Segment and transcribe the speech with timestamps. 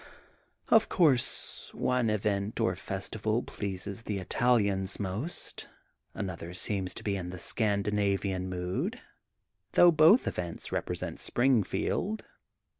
[0.69, 5.67] ''Of coarse, one event or festival pleases the Italians most,
[6.15, 8.99] another seems to be in the Scandanavian mood,
[9.73, 12.25] though both events rep resent Springfield.